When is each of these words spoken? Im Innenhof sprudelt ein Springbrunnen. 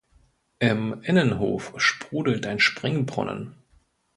Im 0.57 1.03
Innenhof 1.03 1.73
sprudelt 1.77 2.47
ein 2.47 2.59
Springbrunnen. 2.59 3.53